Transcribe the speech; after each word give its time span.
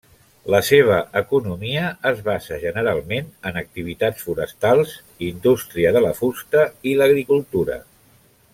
La 0.53 0.59
seva 0.67 0.95
economia 1.19 1.83
es 2.11 2.23
basa 2.29 2.57
generalment 2.63 3.29
en 3.51 3.61
activitats 3.61 4.25
forestals, 4.31 4.95
indústria 5.29 5.93
de 5.99 6.03
la 6.07 6.15
fusta 6.23 6.65
i 6.93 6.97
l'agricultura. 7.03 7.79